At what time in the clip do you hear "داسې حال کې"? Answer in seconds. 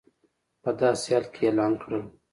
0.79-1.41